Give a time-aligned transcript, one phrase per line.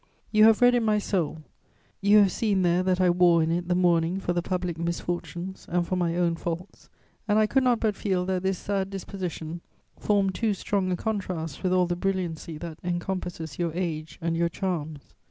[0.31, 1.43] "You have read in my soul;
[2.01, 5.67] you have seen there that I wore in it the mourning for the public misfortunes
[5.69, 6.89] and for my own faults,
[7.27, 9.61] and I could not but feel that this sad disposition
[9.99, 14.49] formed too strong a contrast with all the brilliancy that encompasses your age and your
[14.49, 15.13] charms.